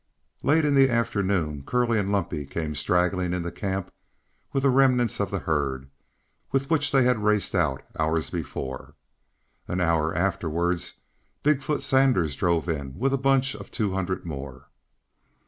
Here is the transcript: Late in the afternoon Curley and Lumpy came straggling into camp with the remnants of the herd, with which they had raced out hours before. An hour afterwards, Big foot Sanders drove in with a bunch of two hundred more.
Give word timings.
Late 0.41 0.65
in 0.65 0.73
the 0.73 0.89
afternoon 0.89 1.61
Curley 1.63 1.99
and 1.99 2.11
Lumpy 2.11 2.47
came 2.47 2.73
straggling 2.73 3.33
into 3.35 3.51
camp 3.51 3.93
with 4.51 4.63
the 4.63 4.71
remnants 4.71 5.19
of 5.19 5.29
the 5.29 5.41
herd, 5.41 5.91
with 6.51 6.71
which 6.71 6.91
they 6.91 7.03
had 7.03 7.23
raced 7.23 7.53
out 7.53 7.83
hours 7.99 8.31
before. 8.31 8.95
An 9.67 9.79
hour 9.79 10.11
afterwards, 10.15 11.01
Big 11.43 11.61
foot 11.61 11.83
Sanders 11.83 12.35
drove 12.35 12.67
in 12.67 12.97
with 12.97 13.13
a 13.13 13.17
bunch 13.19 13.53
of 13.53 13.69
two 13.69 13.91
hundred 13.93 14.25
more. 14.25 14.69